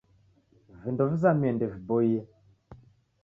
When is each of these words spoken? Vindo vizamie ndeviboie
Vindo 0.81 1.03
vizamie 1.11 1.51
ndeviboie 1.53 2.19